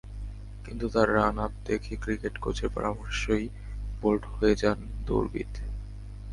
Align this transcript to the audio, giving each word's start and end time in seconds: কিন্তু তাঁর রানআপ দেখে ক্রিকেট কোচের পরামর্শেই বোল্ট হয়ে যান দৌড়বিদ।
কিন্তু 0.65 0.85
তাঁর 0.89 1.07
রানআপ 1.15 1.53
দেখে 1.65 1.93
ক্রিকেট 1.95 2.35
কোচের 2.37 2.69
পরামর্শেই 2.69 3.45
বোল্ট 4.01 4.23
হয়ে 4.33 4.55
যান 4.55 4.77
দৌড়বিদ। 5.05 5.51